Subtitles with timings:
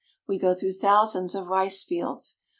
[0.27, 2.39] We go through thousands of rice fields.